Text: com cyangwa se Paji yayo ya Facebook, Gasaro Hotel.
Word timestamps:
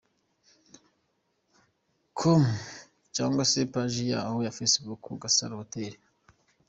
com 2.17 2.43
cyangwa 3.15 3.43
se 3.51 3.59
Paji 3.71 4.03
yayo 4.13 4.39
ya 4.45 4.55
Facebook, 4.57 5.01
Gasaro 5.21 5.55
Hotel. 5.61 5.93